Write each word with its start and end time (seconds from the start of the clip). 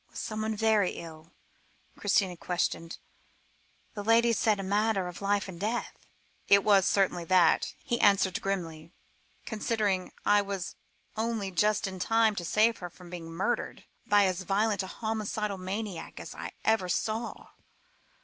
"Was 0.09 0.17
someone 0.17 0.55
very 0.55 0.93
ill?" 0.93 1.31
Christina 1.95 2.35
questioned; 2.35 2.97
"the 3.93 4.03
lady 4.03 4.33
said 4.33 4.59
'a 4.59 4.63
matter 4.63 5.07
of 5.07 5.21
life 5.21 5.47
and 5.47 5.59
death.'" 5.59 5.95
"It 6.47 6.63
was 6.63 6.87
certainly 6.87 7.23
that," 7.25 7.75
he 7.83 8.01
answered 8.01 8.41
grimly, 8.41 8.93
"considering 9.45 10.11
I 10.25 10.41
was 10.41 10.75
only 11.15 11.51
just 11.51 11.85
in 11.85 11.99
time 11.99 12.33
to 12.37 12.43
save 12.43 12.79
her 12.79 12.89
from 12.89 13.11
being 13.11 13.29
murdered, 13.31 13.83
by 14.07 14.25
as 14.25 14.41
violent 14.41 14.81
a 14.81 14.87
homicidal 14.87 15.59
maniac 15.59 16.19
as 16.19 16.33
I 16.33 16.53
ever 16.65 16.89
saw." 16.89 17.49